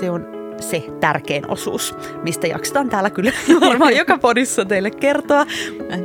Se 0.00 0.10
on 0.10 0.38
se 0.60 0.84
tärkein 1.00 1.50
osuus, 1.50 1.94
mistä 2.22 2.46
jaksetaan 2.46 2.88
täällä 2.88 3.10
kyllä 3.10 3.32
varmaan 3.68 3.96
joka 3.96 4.18
podissa 4.18 4.64
teille 4.64 4.90
kertoa. 4.90 5.46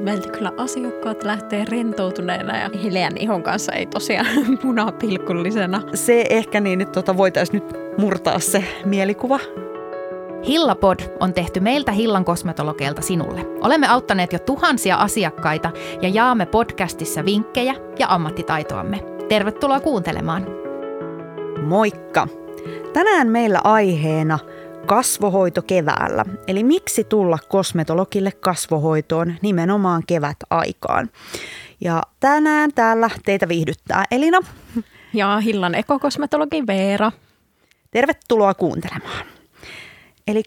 Meiltä 0.04 0.30
kyllä 0.30 0.52
asiakkaat 0.58 1.24
lähtee 1.24 1.66
rentoutuneena 1.66 2.58
ja 2.58 2.70
hileän 2.84 3.18
ihon 3.18 3.44
kanssa 3.44 3.72
ei 3.72 3.86
tosiaan 3.86 4.28
punapilkullisena. 4.62 5.82
Se 5.94 6.26
ehkä 6.30 6.60
niin, 6.60 6.82
että 6.82 6.92
tota 6.92 7.18
voitaisiin 7.18 7.62
nyt 7.64 7.98
murtaa 7.98 8.40
se 8.40 8.64
mielikuva. 8.86 9.40
Hillapod 10.48 11.00
on 11.20 11.34
tehty 11.34 11.60
meiltä 11.60 11.92
Hillan 11.92 12.26
kosmetologeilta 12.26 13.02
sinulle. 13.02 13.46
Olemme 13.62 13.88
auttaneet 13.88 14.34
jo 14.34 14.40
tuhansia 14.40 14.96
asiakkaita 14.96 15.72
ja 16.02 16.10
jaamme 16.10 16.46
podcastissa 16.46 17.26
vinkkejä 17.26 17.76
ja 18.00 18.08
ammattitaitoamme. 18.10 19.00
Tervetuloa 19.30 19.80
kuuntelemaan. 19.80 20.48
Moikka! 21.62 22.43
Tänään 22.94 23.28
meillä 23.28 23.62
aiheena 23.64 24.40
kasvohoito 24.86 25.62
keväällä. 25.62 26.26
Eli 26.48 26.64
miksi 26.64 27.04
tulla 27.04 27.38
kosmetologille 27.50 28.32
kasvohoitoon 28.32 29.36
nimenomaan 29.42 30.04
kevät 30.08 30.38
aikaan. 30.50 31.10
Ja 31.82 32.04
tänään 32.20 32.74
täällä 32.76 33.10
teitä 33.26 33.48
viihdyttää 33.48 34.06
Elina. 34.12 34.40
Ja 35.14 35.40
Hillan 35.40 35.76
ekokosmetologi 35.76 36.68
Veera. 36.68 37.12
Tervetuloa 37.92 38.54
kuuntelemaan. 38.54 39.26
Eli 40.28 40.44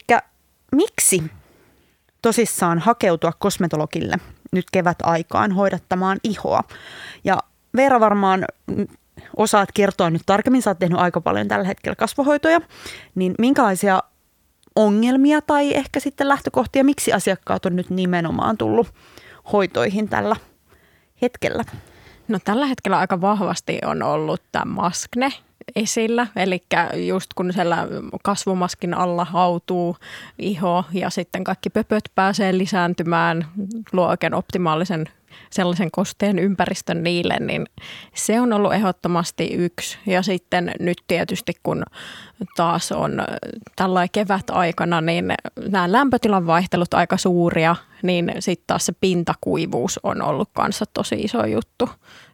miksi 0.73 1.23
tosissaan 2.23 2.79
hakeutua 2.79 3.33
kosmetologille 3.39 4.17
nyt 4.53 4.67
kevät 4.73 4.99
aikaan 5.03 5.53
hoidattamaan 5.53 6.19
ihoa? 6.25 6.65
Ja 7.25 7.39
Veera 7.77 8.01
varmaan 8.01 8.45
osaat 9.37 9.69
kertoa 9.75 10.11
nyt 10.11 10.23
tarkemmin, 10.27 10.63
sä 10.63 10.71
oot 10.71 10.79
tehnyt 10.79 10.99
aika 10.99 11.21
paljon 11.21 11.49
tällä 11.49 11.67
hetkellä 11.67 11.97
kasvohoitoja, 11.97 12.61
niin 13.15 13.35
minkälaisia 13.39 14.03
ongelmia 14.77 15.41
tai 15.43 15.75
ehkä 15.75 16.01
sitten 16.01 16.29
lähtökohtia, 16.29 16.85
miksi 16.85 17.13
asiakkaat 17.13 17.67
on 17.67 17.77
nyt 17.77 17.91
nimenomaan 17.91 18.57
tullut 18.57 18.95
hoitoihin 19.53 20.09
tällä 20.09 20.37
hetkellä? 21.23 21.65
No 22.29 22.39
tällä 22.45 22.67
hetkellä 22.67 22.99
aika 22.99 23.21
vahvasti 23.21 23.79
on 23.85 24.03
ollut 24.03 24.43
tämä 24.53 24.65
maskne 24.65 25.33
esillä, 25.77 26.27
eli 26.37 26.63
just 27.07 27.35
kun 27.35 27.53
siellä 27.53 27.89
kasvomaskin 28.23 28.95
alla 28.95 29.25
hautuu 29.25 29.97
iho 30.39 30.85
ja 30.93 31.11
sitten 31.11 31.45
kaikki 31.45 31.71
pöpöt 31.71 32.05
pääsee 32.15 32.59
lisääntymään, 32.59 33.47
luo 33.93 34.09
oikein 34.09 34.35
optimaalisen 34.35 35.09
sellaisen 35.51 35.91
kosteen 35.91 36.39
ympäristön 36.39 37.03
niille, 37.03 37.37
niin 37.41 37.65
se 38.15 38.41
on 38.41 38.53
ollut 38.53 38.73
ehdottomasti 38.73 39.55
yksi. 39.55 39.99
Ja 40.07 40.23
sitten 40.23 40.73
nyt 40.81 40.99
tietysti 41.07 41.53
kun 41.63 41.83
taas 42.57 42.93
on 42.93 43.23
tällainen 43.77 44.11
kevät 44.13 44.51
aikana, 44.51 45.01
niin 45.01 45.35
nämä 45.69 45.93
lämpötilan 45.93 46.47
vaihtelut 46.47 46.95
aika 46.95 47.17
suuria, 47.17 47.77
niin 48.03 48.33
sitten 48.39 48.67
taas 48.67 48.87
se 48.87 48.93
pintakuivuus 49.01 50.01
on 50.03 50.23
ollut 50.23 50.51
kanssa 50.53 50.85
tosi 50.95 51.15
iso 51.15 51.47
juttu. 51.47 51.89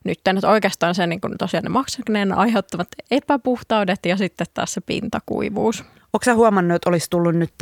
Nyt 0.04 0.18
että 0.18 0.48
oikeastaan 0.48 0.94
se 0.94 1.06
niin 1.06 1.20
kun 1.20 1.38
tosiaan 1.38 1.64
ne 1.64 1.68
maksakneen 1.68 2.32
aiheuttavat 2.38 2.88
epäpuhtaudet 3.10 4.06
ja 4.06 4.16
sitten 4.16 4.46
taas 4.54 4.74
se 4.74 4.80
pintakuivuus. 4.80 5.84
Onko 6.12 6.24
sä 6.24 6.34
huomannut, 6.34 6.76
että 6.76 6.90
olisi 6.90 7.10
tullut 7.10 7.34
nyt 7.34 7.54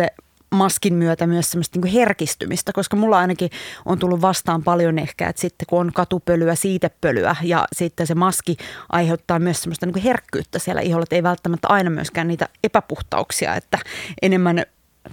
maskin 0.50 0.94
myötä 0.94 1.26
myös 1.26 1.50
semmoista 1.50 1.78
niin 1.80 1.92
herkistymistä, 1.92 2.72
koska 2.72 2.96
mulla 2.96 3.18
ainakin 3.18 3.50
on 3.84 3.98
tullut 3.98 4.22
vastaan 4.22 4.62
paljon 4.62 4.98
ehkä, 4.98 5.28
että 5.28 5.40
sitten 5.40 5.66
kun 5.66 5.80
on 5.80 5.92
katupölyä, 5.92 6.54
siitepölyä 6.54 7.36
ja 7.42 7.64
sitten 7.72 8.06
se 8.06 8.14
maski 8.14 8.56
aiheuttaa 8.88 9.38
myös 9.38 9.62
semmoista 9.62 9.86
niin 9.86 10.02
herkkyyttä 10.02 10.58
siellä 10.58 10.80
iholla, 10.80 11.02
että 11.02 11.16
ei 11.16 11.22
välttämättä 11.22 11.68
aina 11.68 11.90
myöskään 11.90 12.28
niitä 12.28 12.48
epäpuhtauksia, 12.64 13.56
että 13.56 13.78
enemmän 14.22 14.64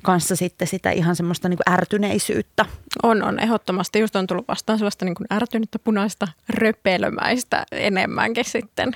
kanssa 0.02 0.36
sitten 0.36 0.68
sitä 0.68 0.92
ihan 0.92 1.16
semmoista 1.16 1.50
niin 1.50 1.60
ärtyneisyyttä. 1.70 2.66
On, 3.04 3.24
on. 3.24 3.40
Ehdottomasti 3.40 4.00
just 4.00 4.16
on 4.16 4.28
tullut 4.28 4.48
vastaan 4.48 4.80
sellaista 4.80 5.06
niin 5.06 5.16
ärtynyttä 5.34 5.80
punaista 5.80 6.28
röpelmäistä 6.50 7.66
enemmänkin 7.72 8.46
sitten 8.46 8.92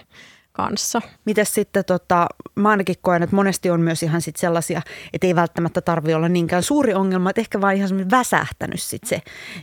kanssa. 0.51 1.01
Mites 1.25 1.53
sitten, 1.53 1.85
tota, 1.85 2.27
mä 2.55 2.69
ainakin 2.69 2.95
koen, 3.01 3.23
että 3.23 3.35
monesti 3.35 3.69
on 3.69 3.81
myös 3.81 4.03
ihan 4.03 4.21
sit 4.21 4.35
sellaisia, 4.35 4.81
että 5.13 5.27
ei 5.27 5.35
välttämättä 5.35 5.81
tarvi 5.81 6.13
olla 6.13 6.29
niinkään 6.29 6.63
suuri 6.63 6.93
ongelma, 6.93 7.29
että 7.29 7.41
ehkä 7.41 7.61
vaan 7.61 7.75
ihan 7.75 7.87
semmoinen 7.87 8.11
väsähtänyt 8.11 8.81
sit 8.81 9.03
se 9.05 9.21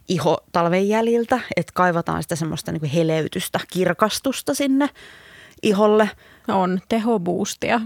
iho 0.09 0.39
talven 0.53 0.89
jäljiltä, 0.89 1.41
että 1.57 1.73
kaivataan 1.75 2.23
sitä 2.23 2.37
semmoista 2.37 2.73
niin 2.73 2.85
heleytystä, 2.85 3.61
kirkastusta 3.73 4.55
sinne 4.55 4.89
iholle. 5.63 6.11
On 6.49 6.81
tehoboostia 6.89 7.81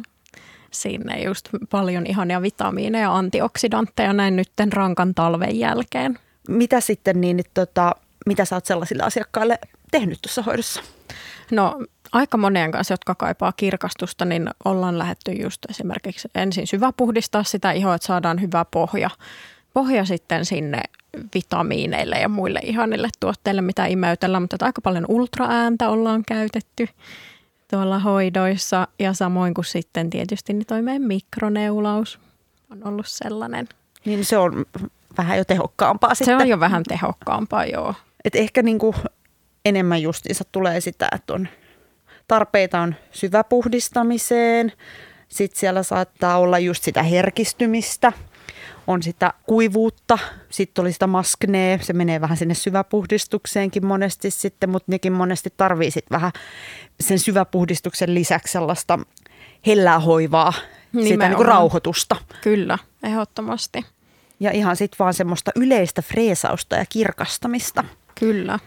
sinne 0.71 1.23
just 1.23 1.49
paljon 1.71 2.07
ihania 2.07 2.43
vitamiineja, 2.43 3.17
antioksidantteja 3.17 4.13
näin 4.13 4.37
nytten 4.37 4.73
rankan 4.73 5.15
talven 5.15 5.59
jälkeen. 5.59 6.19
Mitä 6.49 6.81
sitten 6.81 7.21
niin, 7.21 7.41
että 7.41 7.67
tota, 7.67 7.95
mitä 8.27 8.45
sä 8.45 8.57
oot 8.57 8.67
sellaisille 8.67 9.03
asiakkaille 9.03 9.59
tehnyt 9.91 10.19
tuossa 10.23 10.43
hoidossa? 10.43 10.83
No 11.53 11.79
aika 12.13 12.37
monien 12.39 12.71
kanssa, 12.71 12.95
jotka 12.95 13.15
kaipaa 13.15 13.53
kirkastusta, 13.53 14.25
niin 14.25 14.51
ollaan 14.65 14.99
lähetty 14.99 15.33
just 15.33 15.65
esimerkiksi 15.71 16.29
ensin 16.35 16.67
syväpuhdistaa 16.67 17.45
sitä 17.45 17.73
ihoa, 17.73 17.95
että 17.95 18.07
saadaan 18.07 18.41
hyvä 18.41 18.65
pohja, 18.65 19.11
pohja 19.75 20.05
sitten 20.05 20.45
sinne 20.45 20.83
vitamiineille 21.35 22.17
ja 22.17 22.29
muille 22.29 22.61
ihanille 22.63 23.09
tuotteille, 23.21 23.63
mitä 23.63 23.87
imeytellään, 23.87 24.43
mutta 24.43 24.67
aika 24.67 24.81
paljon 24.81 25.05
ultraääntä 25.09 25.89
ollaan 25.89 26.23
käytetty 26.27 26.89
tuolla 27.71 27.99
hoidoissa 27.99 28.89
ja 28.99 29.13
samoin 29.13 29.55
kuin 29.55 29.65
sitten 29.65 30.11
tietysti 30.11 30.53
niin 30.53 30.67
toi 30.67 30.83
meidän 30.83 31.03
mikroneulaus 31.03 32.19
on 32.71 32.81
ollut 32.85 33.07
sellainen. 33.09 33.69
Niin 34.05 34.25
se 34.25 34.39
on 34.39 34.67
vähän 35.19 35.39
jo 35.39 35.45
tehokkaampaa 35.45 36.15
sitten. 36.15 36.39
Se 36.39 36.43
on 36.43 36.49
jo 36.49 36.61
vähän 36.61 36.83
tehokkaampaa, 36.83 37.67
joo. 37.67 37.95
Et 38.25 38.35
ehkä 38.37 38.63
niinku 38.63 38.95
enemmän 39.65 40.03
justiinsa 40.03 40.45
tulee 40.53 40.81
sitä, 40.81 41.09
että 41.15 41.33
on 41.33 41.49
tarpeita 42.29 42.81
on 42.81 42.95
syväpuhdistamiseen, 43.11 44.73
sitten 45.29 45.61
siellä 45.61 45.83
saattaa 45.83 46.39
olla 46.39 46.59
just 46.59 46.83
sitä 46.83 47.03
herkistymistä, 47.03 48.13
on 48.87 49.03
sitä 49.03 49.33
kuivuutta, 49.47 50.19
sitten 50.51 50.83
oli 50.83 50.93
sitä 50.93 51.07
masknee, 51.07 51.79
se 51.83 51.93
menee 51.93 52.21
vähän 52.21 52.37
sinne 52.37 52.55
syväpuhdistukseenkin 52.55 53.87
monesti 53.87 54.31
sitten, 54.31 54.71
mutta 54.71 54.93
nekin 54.93 55.13
monesti 55.13 55.53
tarvii 55.57 55.91
sitten 55.91 56.17
vähän 56.17 56.33
sen 57.01 57.19
syväpuhdistuksen 57.19 58.15
lisäksi 58.15 58.53
sellaista 58.53 58.99
hellää 59.67 59.99
hoivaa, 59.99 60.53
Nimenomaan. 60.93 61.09
sitä 61.09 61.29
niin 61.29 61.37
kuin 61.37 61.47
rauhoitusta. 61.47 62.17
Kyllä, 62.43 62.79
ehdottomasti. 63.03 63.87
Ja 64.41 64.51
ihan 64.51 64.77
sitten 64.77 64.99
vaan 64.99 65.15
semmoista 65.15 65.51
yleistä 65.57 66.03
freesausta 66.03 66.77
ja 66.77 66.87
kirkastamista. 66.87 67.85
Kyllä. 68.21 68.59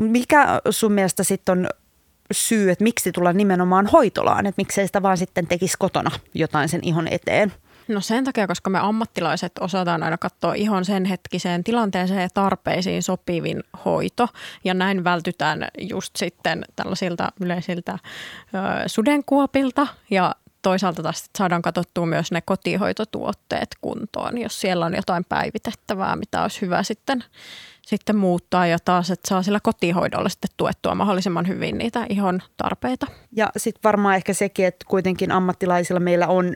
Mikä 0.00 0.60
sun 0.70 0.92
mielestä 0.92 1.24
sitten 1.24 1.58
on 1.58 1.68
syy, 2.32 2.70
että 2.70 2.84
miksi 2.84 3.12
tulla 3.12 3.32
nimenomaan 3.32 3.86
hoitolaan, 3.86 4.46
että 4.46 4.60
miksei 4.60 4.86
sitä 4.86 5.02
vaan 5.02 5.16
sitten 5.16 5.46
tekisi 5.46 5.76
kotona 5.78 6.10
jotain 6.34 6.68
sen 6.68 6.80
ihon 6.82 7.08
eteen? 7.08 7.52
No 7.88 8.00
sen 8.00 8.24
takia, 8.24 8.46
koska 8.46 8.70
me 8.70 8.78
ammattilaiset 8.78 9.52
osataan 9.60 10.02
aina 10.02 10.18
katsoa 10.18 10.54
ihon 10.54 10.84
sen 10.84 11.04
hetkiseen 11.04 11.64
tilanteeseen 11.64 12.22
ja 12.22 12.28
tarpeisiin 12.34 13.02
sopivin 13.02 13.62
hoito. 13.84 14.28
Ja 14.64 14.74
näin 14.74 15.04
vältytään 15.04 15.68
just 15.78 16.16
sitten 16.16 16.64
tällaisilta 16.76 17.32
yleisiltä 17.40 17.92
ö, 17.92 17.98
sudenkuopilta 18.86 19.86
ja 20.10 20.34
toisaalta 20.62 21.02
taas 21.02 21.30
saadaan 21.38 21.62
katsottua 21.62 22.06
myös 22.06 22.32
ne 22.32 22.40
kotihoitotuotteet 22.40 23.68
kuntoon, 23.80 24.38
jos 24.38 24.60
siellä 24.60 24.86
on 24.86 24.94
jotain 24.94 25.24
päivitettävää, 25.24 26.16
mitä 26.16 26.42
olisi 26.42 26.60
hyvä 26.60 26.82
sitten 26.82 27.24
sitten 27.90 28.16
muuttaa 28.16 28.66
ja 28.66 28.78
taas, 28.84 29.10
että 29.10 29.28
saa 29.28 29.42
sillä 29.42 29.60
kotihoidolla 29.62 30.28
sitten 30.28 30.50
tuettua 30.56 30.94
mahdollisimman 30.94 31.48
hyvin 31.48 31.78
niitä 31.78 32.06
ihon 32.08 32.42
tarpeita. 32.56 33.06
Ja 33.36 33.48
sitten 33.56 33.80
varmaan 33.84 34.16
ehkä 34.16 34.34
sekin, 34.34 34.66
että 34.66 34.84
kuitenkin 34.88 35.32
ammattilaisilla 35.32 36.00
meillä 36.00 36.26
on 36.26 36.54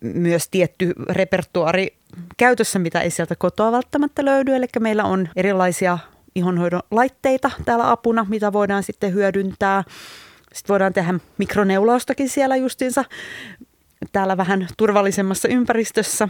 myös 0.00 0.48
tietty 0.48 0.92
repertuari 1.08 1.96
käytössä, 2.36 2.78
mitä 2.78 3.00
ei 3.00 3.10
sieltä 3.10 3.36
kotoa 3.36 3.72
välttämättä 3.72 4.24
löydy. 4.24 4.54
Eli 4.54 4.66
meillä 4.80 5.04
on 5.04 5.28
erilaisia 5.36 5.98
ihonhoidon 6.34 6.82
laitteita 6.90 7.50
täällä 7.64 7.90
apuna, 7.90 8.26
mitä 8.28 8.52
voidaan 8.52 8.82
sitten 8.82 9.14
hyödyntää. 9.14 9.84
Sitten 10.52 10.68
voidaan 10.68 10.92
tehdä 10.92 11.14
mikroneulaustakin 11.38 12.28
siellä 12.28 12.56
justiinsa 12.56 13.04
täällä 14.12 14.36
vähän 14.36 14.68
turvallisemmassa 14.76 15.48
ympäristössä. 15.48 16.28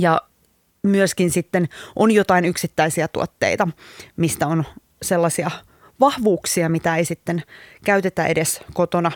Ja 0.00 0.22
myöskin 0.82 1.30
sitten 1.30 1.68
on 1.96 2.10
jotain 2.10 2.44
yksittäisiä 2.44 3.08
tuotteita, 3.08 3.68
mistä 4.16 4.46
on 4.46 4.64
sellaisia 5.02 5.50
vahvuuksia, 6.00 6.68
mitä 6.68 6.96
ei 6.96 7.04
sitten 7.04 7.42
käytetä 7.84 8.26
edes 8.26 8.60
kotona 8.74 9.12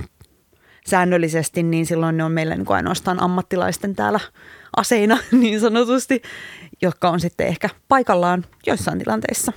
säännöllisesti, 0.86 1.62
niin 1.62 1.86
silloin 1.86 2.16
ne 2.16 2.24
on 2.24 2.32
meillä 2.32 2.56
niin 2.56 2.72
ainoastaan 2.72 3.22
ammattilaisten 3.22 3.96
täällä 3.96 4.20
aseina 4.76 5.18
niin 5.40 5.60
sanotusti, 5.60 6.22
jotka 6.82 7.10
on 7.10 7.20
sitten 7.20 7.46
ehkä 7.46 7.68
paikallaan 7.88 8.44
joissain 8.66 8.98
tilanteissa. 8.98 9.52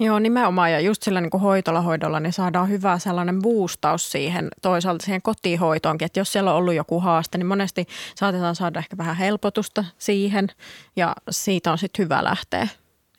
Joo, 0.00 0.18
nimenomaan. 0.18 0.72
Ja 0.72 0.80
just 0.80 1.02
sillä 1.02 1.20
niin 1.20 1.30
kuin 1.30 1.40
hoitolahoidolla 1.40 2.20
niin 2.20 2.32
saadaan 2.32 2.68
hyvä 2.68 2.98
sellainen 2.98 3.42
boostaus 3.42 4.12
siihen 4.12 4.48
toisaalta 4.62 5.04
siihen 5.04 5.22
kotihoitoonkin. 5.22 6.06
Että 6.06 6.20
jos 6.20 6.32
siellä 6.32 6.50
on 6.50 6.56
ollut 6.56 6.74
joku 6.74 7.00
haaste, 7.00 7.38
niin 7.38 7.46
monesti 7.46 7.86
saatetaan 8.14 8.56
saada 8.56 8.78
ehkä 8.78 8.96
vähän 8.96 9.16
helpotusta 9.16 9.84
siihen. 9.98 10.48
Ja 10.96 11.14
siitä 11.30 11.72
on 11.72 11.78
sitten 11.78 12.04
hyvä 12.04 12.24
lähteä 12.24 12.68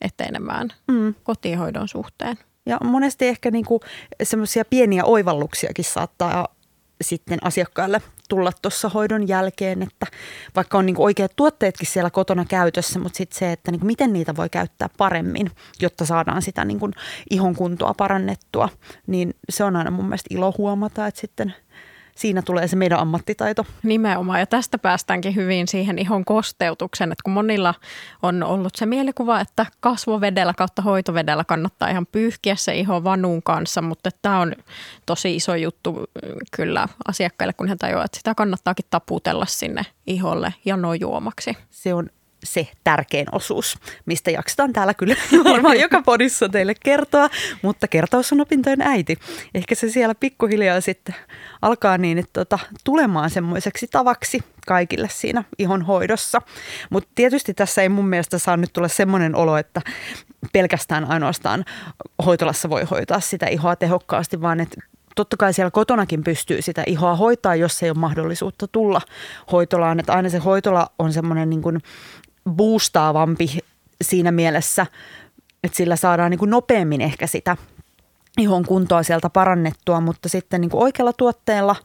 etenemään 0.01 0.69
mm. 0.88 1.16
kotihoidon 1.24 1.88
suhteen. 1.88 2.38
Ja 2.66 2.77
monesti 2.83 3.27
ehkä 3.27 3.51
niinku 3.51 3.80
semmoisia 4.24 4.66
pieniä 4.66 5.06
oivalluksiakin 5.06 5.86
saattaa 5.86 6.48
sitten 7.01 7.39
asiakkaille 7.42 8.01
tulla 8.30 8.51
tuossa 8.62 8.89
hoidon 8.89 9.27
jälkeen, 9.27 9.81
että 9.81 10.06
vaikka 10.56 10.77
on 10.77 10.86
niin 10.86 10.95
oikeat 11.00 11.31
tuotteetkin 11.36 11.88
siellä 11.88 12.10
kotona 12.10 12.45
käytössä, 12.45 13.00
mutta 13.00 13.18
sitten 13.18 13.39
se, 13.39 13.51
että 13.51 13.72
niin 13.72 13.86
miten 13.86 14.13
niitä 14.13 14.36
voi 14.36 14.50
käyttää 14.50 14.89
paremmin, 14.98 15.51
jotta 15.81 16.06
saadaan 16.06 16.42
sitä 16.42 16.66
niin 16.66 16.80
ihon 17.30 17.56
kuntoa 17.56 17.94
parannettua, 17.94 18.69
niin 19.07 19.33
se 19.50 19.63
on 19.63 19.75
aina 19.75 19.92
mun 19.92 20.06
mielestä 20.06 20.27
ilo 20.36 20.54
huomata, 20.57 21.07
että 21.07 21.22
sitten– 21.22 21.54
siinä 22.15 22.41
tulee 22.41 22.67
se 22.67 22.75
meidän 22.75 23.00
ammattitaito. 23.00 23.65
Nimenomaan 23.83 24.39
ja 24.39 24.45
tästä 24.45 24.77
päästäänkin 24.77 25.35
hyvin 25.35 25.67
siihen 25.67 26.00
ihon 26.00 26.25
kosteutuksen, 26.25 27.12
että 27.12 27.23
kun 27.23 27.33
monilla 27.33 27.73
on 28.23 28.44
ollut 28.44 28.75
se 28.75 28.85
mielikuva, 28.85 29.39
että 29.39 29.65
kasvovedellä 29.79 30.53
kautta 30.53 30.81
hoitovedellä 30.81 31.44
kannattaa 31.44 31.89
ihan 31.89 32.06
pyyhkiä 32.06 32.56
se 32.56 32.75
iho 32.75 33.03
vanuun 33.03 33.44
kanssa, 33.44 33.81
mutta 33.81 34.09
tämä 34.21 34.39
on 34.39 34.53
tosi 35.06 35.35
iso 35.35 35.56
juttu 35.56 36.03
kyllä 36.56 36.88
asiakkaille, 37.07 37.53
kun 37.53 37.67
he 37.67 37.75
tajuavat, 37.75 38.06
että 38.06 38.17
sitä 38.17 38.35
kannattaakin 38.35 38.85
taputella 38.89 39.45
sinne 39.45 39.83
iholle 40.07 40.53
ja 40.65 40.77
nojuomaksi. 40.77 41.57
Se 41.71 41.94
on 41.94 42.09
se 42.45 42.68
tärkein 42.83 43.27
osuus, 43.31 43.77
mistä 44.06 44.31
jaksetaan 44.31 44.74
täällä 44.74 44.94
kyllä 44.94 45.15
varmaan 45.51 45.80
joka 45.80 46.01
podissa 46.01 46.50
teille 46.50 46.74
kertoa, 46.83 47.30
mutta 47.62 47.88
kertaus 47.88 48.33
on 48.33 48.42
opintojen 48.42 48.81
äiti. 48.81 49.18
Ehkä 49.53 49.75
se 49.75 49.89
siellä 49.89 50.15
pikkuhiljaa 50.15 50.81
sitten 50.81 51.15
alkaa 51.62 51.97
niin, 51.97 52.18
että 52.18 52.33
tota, 52.33 52.59
tulemaan 52.83 53.30
semmoiseksi 53.30 53.88
tavaksi 53.92 54.44
kaikille 54.68 55.07
siinä 55.12 55.44
ihon 55.59 55.81
hoidossa. 55.81 56.42
Mutta 56.89 57.09
tietysti 57.15 57.53
tässä 57.53 57.81
ei 57.81 57.89
mun 57.89 58.07
mielestä 58.07 58.38
saa 58.38 58.57
nyt 58.57 58.74
tulla 58.74 58.88
semmoinen 58.88 59.36
olo, 59.36 59.57
että 59.57 59.81
pelkästään 60.53 61.06
ainoastaan 61.06 61.65
hoitolassa 62.25 62.69
voi 62.69 62.83
hoitaa 62.83 63.19
sitä 63.19 63.45
ihoa 63.45 63.75
tehokkaasti, 63.75 64.41
vaan 64.41 64.59
että 64.59 64.81
totta 65.15 65.38
kai 65.38 65.53
siellä 65.53 65.71
kotonakin 65.71 66.24
pystyy 66.24 66.62
sitä 66.62 66.83
ihoa 66.88 67.15
hoitaa, 67.15 67.56
jos 67.56 67.83
ei 67.83 67.89
ole 67.89 67.98
mahdollisuutta 68.00 68.68
tulla 68.68 69.01
hoitolaan. 69.51 70.00
Että 70.00 70.13
aina 70.13 70.30
se 70.30 70.38
hoitola 70.38 70.88
on 71.00 71.13
semmoinen 71.13 71.50
niin 71.50 71.62
kuin 71.62 71.81
boostaavampi 72.50 73.59
siinä 74.03 74.31
mielessä, 74.31 74.86
että 75.63 75.77
sillä 75.77 75.95
saadaan 75.95 76.31
niin 76.31 76.39
kuin 76.39 76.51
nopeammin 76.51 77.01
ehkä 77.01 77.27
sitä 77.27 77.57
ihon 78.38 78.65
kuntoa 78.65 79.03
sieltä 79.03 79.30
parannettua, 79.30 80.01
mutta 80.01 80.30
sitten 80.30 80.62
niin 80.62 80.69
kuin 80.71 80.83
oikealla 80.83 81.13
tuotteella 81.13 81.75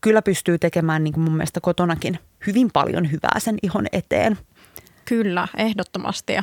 kyllä 0.00 0.22
pystyy 0.22 0.58
tekemään 0.58 1.04
niin 1.04 1.14
kuin 1.14 1.24
mun 1.24 1.32
mielestä 1.32 1.60
kotonakin 1.60 2.18
hyvin 2.46 2.70
paljon 2.72 3.10
hyvää 3.10 3.38
sen 3.38 3.58
ihon 3.62 3.86
eteen. 3.92 4.38
Kyllä, 5.04 5.48
ehdottomasti. 5.56 6.32
Ja 6.32 6.42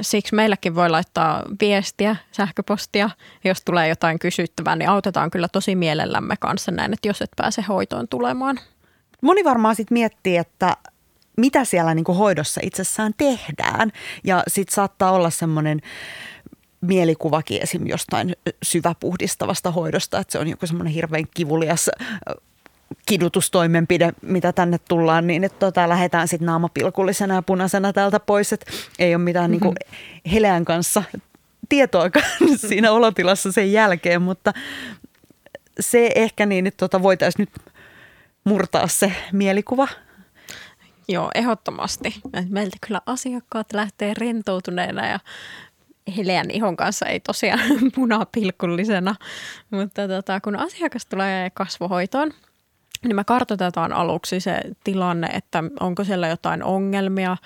siksi 0.00 0.34
meilläkin 0.34 0.74
voi 0.74 0.90
laittaa 0.90 1.42
viestiä, 1.60 2.16
sähköpostia. 2.32 3.10
Jos 3.44 3.62
tulee 3.64 3.88
jotain 3.88 4.18
kysyttävää, 4.18 4.76
niin 4.76 4.88
autetaan 4.88 5.30
kyllä 5.30 5.48
tosi 5.48 5.76
mielellämme 5.76 6.36
kanssa 6.40 6.72
näin, 6.72 6.92
että 6.92 7.08
jos 7.08 7.22
et 7.22 7.30
pääse 7.36 7.62
hoitoon 7.62 8.08
tulemaan. 8.08 8.58
Moni 9.22 9.44
varmaan 9.44 9.76
sitten 9.76 9.94
miettii, 9.94 10.36
että 10.36 10.76
mitä 11.36 11.64
siellä 11.64 11.94
niin 11.94 12.04
kuin 12.04 12.18
hoidossa 12.18 12.60
itsessään 12.64 13.12
tehdään. 13.16 13.92
Ja 14.24 14.42
sitten 14.48 14.74
saattaa 14.74 15.12
olla 15.12 15.30
semmoinen 15.30 15.80
mielikuvakin 16.80 17.62
esim. 17.62 17.86
jostain 17.86 18.36
syväpuhdistavasta 18.62 19.70
hoidosta, 19.70 20.18
että 20.18 20.32
se 20.32 20.38
on 20.38 20.48
joku 20.48 20.66
semmoinen 20.66 20.92
hirveän 20.92 21.24
kivulias 21.34 21.90
kidutustoimenpide, 23.06 24.12
mitä 24.22 24.52
tänne 24.52 24.78
tullaan, 24.88 25.26
niin 25.26 25.44
että 25.44 25.58
tota, 25.58 25.88
lähdetään 25.88 26.28
sitten 26.28 26.46
naamapilkullisena 26.46 27.34
ja 27.34 27.42
punaisena 27.42 27.92
täältä 27.92 28.20
pois, 28.20 28.52
että 28.52 28.72
ei 28.98 29.14
ole 29.14 29.22
mitään 29.22 29.50
mm-hmm. 29.50 29.66
niin 29.66 30.32
heleän 30.32 30.64
kanssa 30.64 31.02
tietoakaan 31.68 32.26
siinä 32.68 32.92
olotilassa 32.92 33.52
sen 33.52 33.72
jälkeen, 33.72 34.22
mutta 34.22 34.52
se 35.80 36.10
ehkä 36.14 36.46
niin, 36.46 36.66
että 36.66 36.78
tota, 36.78 37.02
voitaisiin 37.02 37.48
nyt 37.54 37.72
murtaa 38.44 38.88
se 38.88 39.12
mielikuva 39.32 39.88
Joo, 41.08 41.30
ehdottomasti. 41.34 42.14
Meiltä 42.48 42.76
kyllä 42.86 43.00
asiakkaat 43.06 43.72
lähtee 43.72 44.14
rentoutuneena 44.14 45.06
ja 45.06 45.18
Heleän 46.16 46.50
ihon 46.50 46.76
kanssa 46.76 47.06
ei 47.06 47.20
tosiaan 47.20 47.60
punapilkullisena, 47.94 49.14
mutta 49.70 50.08
tota, 50.08 50.40
kun 50.40 50.56
asiakas 50.56 51.06
tulee 51.06 51.50
kasvohoitoon, 51.50 52.30
niin 53.02 53.16
me 53.16 53.24
kartoitetaan 53.24 53.92
aluksi 53.92 54.40
se 54.40 54.60
tilanne, 54.84 55.26
että 55.26 55.64
onko 55.80 56.04
siellä 56.04 56.28
jotain 56.28 56.64
ongelmia, 56.64 57.36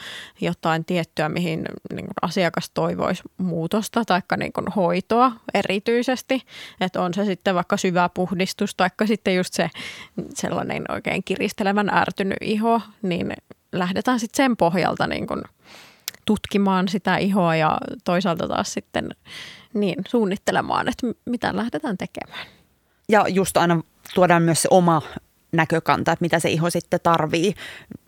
jotain 0.41 0.85
tiettyä, 0.85 1.29
mihin 1.29 1.65
niin 1.93 2.07
asiakas 2.23 2.71
toivoisi 2.71 3.23
muutosta 3.39 4.05
tai 4.05 4.21
niin 4.37 4.53
hoitoa 4.77 5.33
erityisesti. 5.55 6.43
Että 6.81 7.03
on 7.03 7.15
se 7.15 7.25
sitten 7.25 7.55
vaikka 7.55 7.77
syvä 7.77 8.11
puhdistus 8.15 8.75
tai 8.75 8.91
sitten 9.05 9.37
just 9.37 9.55
se 9.55 9.71
sellainen 10.35 10.85
oikein 10.89 11.25
kiristelevän 11.25 11.91
ärtynyt 11.95 12.39
iho, 12.41 12.81
niin 13.03 13.33
lähdetään 13.73 14.21
sitten 14.21 14.45
sen 14.45 14.57
pohjalta 14.57 15.07
niin 15.07 15.27
kuin 15.27 15.43
tutkimaan 16.25 16.89
sitä 16.89 17.17
ihoa 17.17 17.57
ja 17.57 17.79
toisaalta 18.05 18.49
taas 18.49 18.73
sitten 18.73 19.09
niin, 19.75 19.95
suunnittelemaan, 20.09 20.89
että 20.89 21.07
mitä 21.25 21.57
lähdetään 21.57 21.99
tekemään. 21.99 22.47
Ja 23.09 23.25
just 23.29 23.57
aina 23.57 23.83
tuodaan 24.15 24.43
myös 24.43 24.63
se 24.63 24.69
oma 24.71 25.03
näkökanta, 25.53 26.13
että 26.13 26.23
mitä 26.23 26.39
se 26.39 26.51
iho 26.51 26.71
sitten 26.71 27.01
tarvii. 27.03 27.55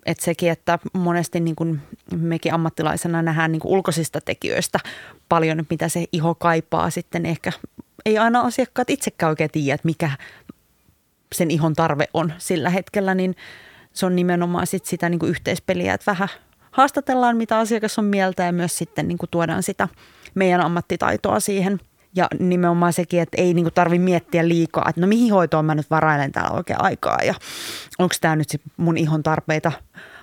Että 0.07 0.25
sekin, 0.25 0.51
että 0.51 0.79
monesti 0.93 1.41
niin 1.41 1.57
kuin 1.57 1.81
mekin 2.17 2.55
ammattilaisena 2.55 3.23
nähdään 3.23 3.53
niin 3.53 3.61
kuin 3.61 3.73
ulkoisista 3.73 4.21
tekijöistä 4.21 4.79
paljon, 5.29 5.67
mitä 5.71 5.89
se 5.89 6.05
iho 6.13 6.35
kaipaa. 6.35 6.91
Sitten 6.91 7.27
ehkä 7.27 7.53
ei 8.05 8.19
aina 8.19 8.41
asiakkaat 8.41 8.91
itsekään 8.91 9.31
oikein 9.31 9.51
tiedä, 9.51 9.75
että 9.75 9.87
mikä 9.87 10.11
sen 11.35 11.51
ihon 11.51 11.75
tarve 11.75 12.09
on 12.15 12.33
sillä 12.39 12.71
hetkellä, 12.71 13.15
niin 13.15 13.37
se 13.93 14.07
on 14.07 14.17
nimenomaan 14.17 14.67
sit 14.67 14.85
sitä 14.85 15.09
niin 15.09 15.19
kuin 15.19 15.31
yhteispeliä, 15.31 15.95
että 15.95 16.11
vähän 16.11 16.29
haastatellaan, 16.71 17.37
mitä 17.37 17.59
asiakas 17.59 17.99
on 17.99 18.05
mieltä 18.05 18.43
ja 18.43 18.53
myös 18.53 18.79
sitten 18.79 19.09
niin 19.09 19.19
kuin 19.19 19.31
tuodaan 19.31 19.63
sitä 19.63 19.89
meidän 20.35 20.61
ammattitaitoa 20.61 21.41
siihen– 21.41 21.81
ja 22.19 22.29
nimenomaan 22.39 22.93
sekin, 22.93 23.21
että 23.21 23.43
ei 23.43 23.55
niinku 23.55 23.71
tarvi 23.71 23.99
miettiä 23.99 24.49
liikaa, 24.49 24.87
että 24.89 25.01
no 25.01 25.07
mihin 25.07 25.33
hoitoon 25.33 25.65
mä 25.65 25.75
nyt 25.75 25.91
varailen 25.91 26.33
täällä 26.33 26.51
oikein 26.51 26.83
aikaa 26.83 27.19
ja 27.25 27.35
onko 27.99 28.15
tämä 28.21 28.37
nyt 28.37 28.49
mun 28.77 28.97
ihon 28.97 29.23
tarpeita 29.23 29.73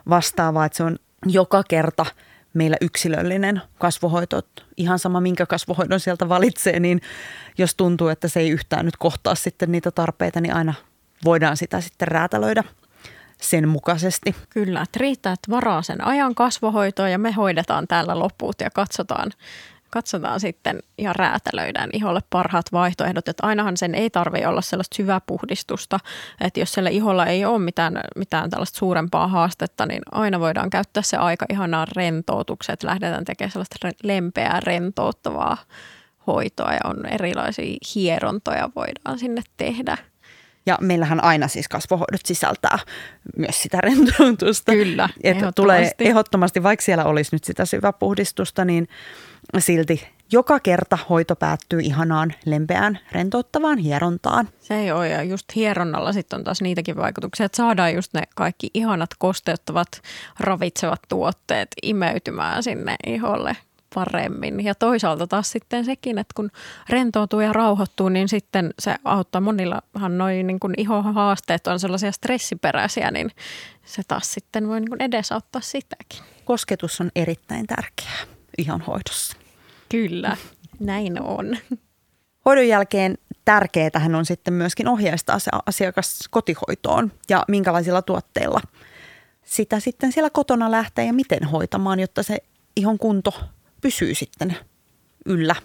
vastaavaa, 0.10 0.65
että 0.65 0.77
se 0.77 0.84
on 0.84 0.98
joka 1.25 1.63
kerta 1.63 2.05
meillä 2.53 2.77
yksilöllinen 2.81 3.62
kasvohoito. 3.79 4.41
Ihan 4.77 5.00
sama, 5.00 5.22
minkä 5.22 5.46
kasvohoidon 5.46 6.00
sieltä 6.00 6.29
valitsee, 6.29 6.79
niin 6.79 7.01
jos 7.58 7.75
tuntuu, 7.75 8.08
että 8.08 8.27
se 8.27 8.39
ei 8.39 8.50
yhtään 8.50 8.86
nyt 8.86 8.98
kohtaa 8.98 9.36
sitten 9.36 9.72
niitä 9.72 9.91
tarpeita, 9.91 10.41
niin 10.41 10.55
aina 10.55 10.74
voidaan 11.25 11.58
sitä 11.58 11.81
sitten 11.81 12.08
räätälöidä 12.08 12.63
sen 13.41 13.67
mukaisesti. 13.67 14.36
Kyllä, 14.50 14.81
että 14.81 15.00
riittää, 15.00 15.34
että 15.34 15.51
varaa 15.51 15.81
sen 15.81 16.03
ajan 16.03 16.36
kasvohoitoon 16.36 17.12
ja 17.12 17.17
me 17.17 17.31
hoidetaan 17.31 17.88
täällä 17.88 18.20
loput 18.20 18.62
ja 18.62 18.70
katsotaan, 18.70 19.31
katsotaan 19.96 20.40
sitten 20.40 20.80
ja 20.98 21.14
räätälöidään 21.14 21.90
iholle 21.94 22.20
parhaat 22.30 22.66
vaihtoehdot. 22.72 23.28
Että 23.28 23.48
ainahan 23.48 23.78
sen 23.78 23.96
ei 23.96 24.10
tarvitse 24.10 24.48
olla 24.48 24.62
sellaista 24.62 24.96
syväpuhdistusta, 24.96 26.00
että 26.42 26.60
jos 26.60 26.74
siellä 26.74 26.90
iholla 26.90 27.25
ei 27.25 27.46
ole 27.46 27.60
mitään, 27.60 28.00
mitään 28.16 28.50
tällaista 28.50 28.78
suurempaa 28.78 29.28
haastetta, 29.28 29.86
niin 29.86 30.02
aina 30.12 30.40
voidaan 30.40 30.70
käyttää 30.70 31.04
se 31.04 31.18
aika 31.18 31.46
ihanaa 31.50 31.86
rentoutukseen, 31.96 32.74
että 32.74 32.88
lähdetään 32.88 33.25
tekemään 33.25 33.52
sellaista 33.52 33.90
lempeää 34.04 34.60
rentouttavaa 34.60 35.58
hoitoa 36.28 36.74
ja 36.74 36.80
on 36.84 37.06
erilaisia 37.06 37.78
hierontoja 37.96 38.70
voidaan 38.75 39.20
sinne 39.20 39.42
tehdä. 39.58 39.98
Ja 40.65 40.77
meillähän 40.81 41.24
aina 41.24 41.48
siis 41.48 41.67
kasvohoidot 41.67 42.25
sisältää 42.25 42.79
myös 43.38 43.62
sitä 43.62 43.81
rentoutusta. 43.81 44.72
Kyllä, 44.72 45.10
että 45.24 45.51
tulee 45.51 45.91
ehdottomasti, 46.00 46.63
vaikka 46.63 46.84
siellä 46.84 47.05
olisi 47.05 47.36
nyt 47.36 47.43
sitä 47.43 47.65
syväpuhdistusta, 47.65 48.65
niin 48.65 48.88
silti 49.60 50.07
joka 50.31 50.60
kerta 50.60 50.98
hoito 51.10 51.36
päättyy 51.36 51.79
ihanaan, 51.79 52.34
lempeään, 52.45 53.00
rentouttavaan 53.12 53.77
hierontaan. 53.77 54.50
Se 54.60 54.75
ei 54.75 54.91
ole, 54.91 55.10
ja 55.10 55.24
just 55.24 55.45
hieronnalla 55.55 56.13
sitten 56.13 56.38
on 56.38 56.43
taas 56.43 56.62
niitäkin 56.62 56.95
vaikutuksia, 56.95 57.45
että 57.45 57.55
saadaan 57.55 57.93
just 57.93 58.13
ne 58.13 58.24
kaikki 58.36 58.69
ihanat 58.74 59.10
kosteuttavat, 59.19 59.88
ravitsevat 60.39 61.00
tuotteet 61.10 61.67
imeytymään 61.84 62.63
sinne 62.63 62.95
iholle 63.07 63.57
paremmin. 63.96 64.64
Ja 64.64 64.75
toisaalta 64.75 65.28
taas 65.28 65.52
sitten 65.52 65.86
sekin, 65.86 66.18
että 66.18 66.34
kun 66.36 66.52
rentoutuu 66.90 67.40
ja 67.40 67.54
rauhoittuu, 67.54 68.10
niin 68.10 68.30
sitten 68.30 68.74
se 68.80 68.96
auttaa. 69.04 69.42
Monillahan 69.42 70.18
noin 70.18 70.48
niin 70.48 70.60
ihohaasteet 70.78 71.68
on 71.68 71.80
sellaisia 71.80 72.12
stressiperäisiä, 72.12 73.12
niin 73.12 73.32
se 73.86 74.02
taas 74.08 74.34
sitten 74.34 74.68
voi 74.68 74.80
niin 74.80 75.02
edesauttaa 75.02 75.62
sitäkin. 75.62 76.20
Kosketus 76.46 77.02
on 77.02 77.12
erittäin 77.16 77.68
tärkeää 77.68 78.25
ihon 78.58 78.82
hoidossa. 78.82 79.38
Kyllä. 79.90 80.38
Näin 80.80 81.22
on. 81.22 81.58
Hoidon 82.46 82.68
jälkeen 82.68 83.18
tärkeää 83.46 83.90
on 84.18 84.25
sitten 84.25 84.54
myöskin 84.54 84.88
ohjeistaa 84.88 85.40
se 85.40 85.52
asiakas 85.66 86.20
kotihoitoon 86.30 87.12
ja 87.30 87.44
minkälaisilla 87.48 88.02
tuotteilla 88.02 88.62
sitä 89.46 89.80
sitten 89.80 90.12
siellä 90.12 90.30
kotona 90.30 90.72
lähtee 90.72 91.06
ja 91.06 91.14
miten 91.14 91.44
hoitamaan, 91.44 92.00
jotta 92.00 92.24
se 92.24 92.38
ihon 92.75 92.98
kunto 92.98 93.34
pysyy 93.86 94.15
sitten 94.15 94.58
yllä 95.25 95.56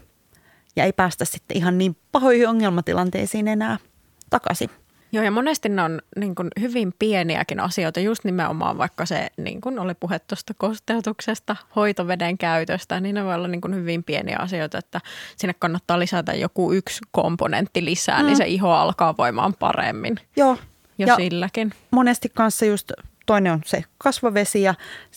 ja 0.77 0.85
ei 0.85 0.93
päästä 0.93 1.25
sitten 1.25 1.57
ihan 1.57 1.79
niin 1.79 1.97
pahoihin 2.13 2.49
ongelmatilanteisiin 2.49 3.49
enää 3.49 3.79
takaisin. 4.31 4.71
Joo, 5.13 5.25
ja 5.25 5.31
monesti 5.31 5.69
ne 5.69 5.83
on 5.83 6.03
niin 6.17 6.35
kuin 6.35 6.49
hyvin 6.61 6.95
pieniäkin 6.99 7.61
asioita, 7.61 8.01
just 8.01 8.25
nimenomaan 8.25 8.79
vaikka 8.79 9.07
se, 9.07 9.29
niin 9.37 9.61
kuin 9.61 9.79
oli 9.79 9.95
puhe 9.95 10.19
tuosta 10.19 10.55
kosteutuksesta, 10.55 11.57
hoitoveden 11.77 12.39
käytöstä, 12.39 13.01
niin 13.01 13.15
ne 13.15 13.25
voi 13.25 13.35
olla 13.35 13.49
niin 13.49 13.61
kuin 13.61 13.75
hyvin 13.75 14.05
pieniä 14.05 14.37
asioita, 14.39 14.79
että 14.79 15.01
sinne 15.37 15.55
kannattaa 15.59 15.99
lisätä 15.99 16.35
joku 16.35 16.73
yksi 16.73 17.01
komponentti 17.11 17.85
lisää, 17.85 18.17
niin 18.17 18.25
mm. 18.25 18.29
niin 18.29 18.37
se 18.37 18.47
iho 18.47 18.71
alkaa 18.71 19.15
voimaan 19.19 19.55
paremmin. 19.55 20.17
Joo. 20.37 20.59
Jo 20.99 21.07
ja 21.07 21.17
silläkin. 21.17 21.73
Monesti 21.91 22.29
kanssa 22.35 22.67
just 22.67 22.93
toinen 23.31 23.53
on 23.53 23.61
se 23.65 23.85
kasvavesi 23.99 24.63
ja 24.63 24.75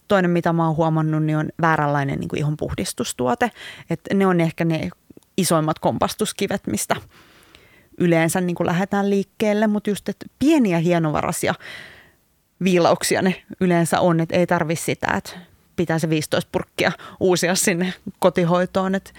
toinen, 0.07 0.31
mitä 0.31 0.53
mä 0.53 0.65
oon 0.65 0.75
huomannut, 0.75 1.23
niin 1.23 1.37
on 1.37 1.49
vääränlainen 1.61 2.19
niin 2.19 2.27
kuin 2.27 2.39
ihon 2.39 2.57
puhdistustuote. 2.57 3.51
Että 3.89 4.13
ne 4.13 4.27
on 4.27 4.41
ehkä 4.41 4.65
ne 4.65 4.89
isoimmat 5.37 5.79
kompastuskivet, 5.79 6.67
mistä 6.67 6.95
yleensä 7.97 8.41
niin 8.41 8.55
kuin 8.55 8.67
lähdetään 8.67 9.09
liikkeelle, 9.09 9.67
mutta 9.67 9.89
just, 9.89 10.09
että 10.09 10.25
pieniä 10.39 10.79
hienovaraisia 10.79 11.55
viilauksia 12.63 13.21
ne 13.21 13.43
yleensä 13.59 13.99
on, 13.99 14.19
että 14.19 14.35
ei 14.35 14.47
tarvi 14.47 14.75
sitä, 14.75 15.07
että 15.17 15.31
pitää 15.75 15.99
se 15.99 16.09
15 16.09 16.49
purkkia 16.51 16.91
uusia 17.19 17.55
sinne 17.55 17.93
kotihoitoon, 18.19 18.95
että 18.95 19.11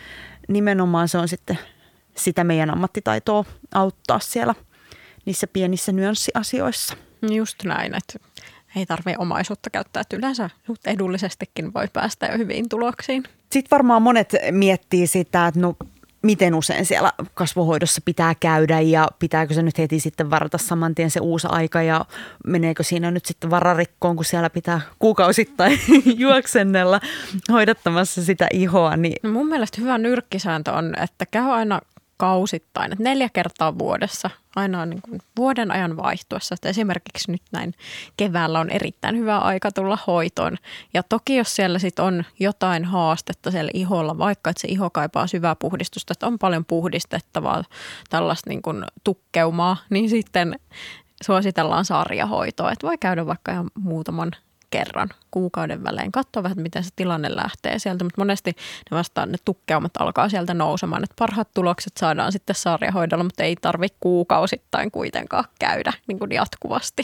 nimenomaan 0.48 1.08
se 1.08 1.18
on 1.18 1.28
sitten 1.28 1.58
sitä 2.16 2.44
meidän 2.44 2.70
ammattitaitoa 2.70 3.44
auttaa 3.74 4.18
siellä 4.18 4.54
niissä 5.24 5.46
pienissä 5.46 5.92
nyanssiasioissa. 5.92 6.96
Just 7.30 7.64
näin, 7.64 7.94
että 7.94 8.18
ei 8.76 8.86
tarvitse 8.86 9.18
omaisuutta 9.18 9.70
käyttää, 9.70 10.00
että 10.00 10.16
yleensä 10.16 10.50
edullisestikin 10.86 11.74
voi 11.74 11.88
päästä 11.92 12.26
jo 12.26 12.38
hyviin 12.38 12.68
tuloksiin. 12.68 13.22
Sitten 13.52 13.70
varmaan 13.70 14.02
monet 14.02 14.32
miettii 14.50 15.06
sitä, 15.06 15.46
että 15.46 15.60
no 15.60 15.76
miten 16.24 16.54
usein 16.54 16.86
siellä 16.86 17.12
kasvohoidossa 17.34 18.00
pitää 18.04 18.34
käydä 18.34 18.80
ja 18.80 19.08
pitääkö 19.18 19.54
se 19.54 19.62
nyt 19.62 19.78
heti 19.78 20.00
sitten 20.00 20.30
varata 20.30 20.58
saman 20.58 20.94
tien 20.94 21.10
se 21.10 21.20
uusi 21.20 21.46
aika 21.50 21.82
ja 21.82 22.04
meneekö 22.46 22.82
siinä 22.82 23.10
nyt 23.10 23.26
sitten 23.26 23.50
vararikkoon, 23.50 24.16
kun 24.16 24.24
siellä 24.24 24.50
pitää 24.50 24.80
kuukausittain 24.98 25.78
juoksennella 26.16 27.00
hoidattamassa 27.52 28.24
sitä 28.24 28.46
ihoa. 28.52 28.96
Niin... 28.96 29.16
No 29.22 29.30
mun 29.30 29.46
mielestä 29.46 29.80
hyvä 29.80 29.98
nyrkkisääntö 29.98 30.72
on, 30.72 30.94
että 31.02 31.26
käy 31.26 31.50
aina 31.50 31.80
kausittain, 32.16 32.92
että 32.92 33.04
neljä 33.04 33.28
kertaa 33.28 33.78
vuodessa, 33.78 34.30
aina 34.56 34.86
niin 34.86 35.02
kuin 35.02 35.20
vuoden 35.36 35.70
ajan 35.70 35.96
vaihtuessa. 35.96 36.54
Että 36.54 36.68
esimerkiksi 36.68 37.32
nyt 37.32 37.42
näin 37.52 37.74
keväällä 38.16 38.60
on 38.60 38.70
erittäin 38.70 39.16
hyvä 39.16 39.38
aika 39.38 39.72
tulla 39.72 39.98
hoitoon. 40.06 40.56
Ja 40.94 41.02
toki 41.02 41.36
jos 41.36 41.56
siellä 41.56 41.78
sit 41.78 41.98
on 41.98 42.24
jotain 42.40 42.84
haastetta 42.84 43.50
siellä 43.50 43.70
iholla, 43.74 44.18
vaikka 44.18 44.50
että 44.50 44.60
se 44.60 44.68
iho 44.68 44.90
kaipaa 44.90 45.26
syvää 45.26 45.56
puhdistusta, 45.56 46.12
että 46.12 46.26
on 46.26 46.38
paljon 46.38 46.64
puhdistettavaa 46.64 47.64
tällaista 48.10 48.50
niin 48.50 48.62
kuin 48.62 48.84
tukkeumaa, 49.04 49.76
niin 49.90 50.10
sitten 50.10 50.60
suositellaan 51.22 51.84
sarjahoitoa. 51.84 52.72
Että 52.72 52.86
voi 52.86 52.98
käydä 52.98 53.26
vaikka 53.26 53.52
ihan 53.52 53.70
muutaman 53.78 54.30
kerran 54.74 55.08
kuukauden 55.30 55.84
välein. 55.84 56.12
Katsoa 56.12 56.42
vähän, 56.42 56.60
miten 56.60 56.84
se 56.84 56.90
tilanne 56.96 57.36
lähtee 57.36 57.78
sieltä, 57.78 58.04
mutta 58.04 58.20
monesti 58.20 58.50
ne 58.90 58.96
vastaan 58.96 59.32
ne 59.32 59.38
tukkeumat 59.44 59.96
alkaa 59.98 60.28
sieltä 60.28 60.54
nousemaan. 60.54 61.04
Että 61.04 61.14
parhaat 61.18 61.48
tulokset 61.54 61.96
saadaan 61.96 62.32
sitten 62.32 62.56
sarjahoidolla, 62.56 63.24
mutta 63.24 63.42
ei 63.42 63.56
tarvitse 63.56 63.96
kuukausittain 64.00 64.90
kuitenkaan 64.90 65.44
käydä 65.58 65.92
niin 66.06 66.18
kuin 66.18 66.32
jatkuvasti. 66.32 67.02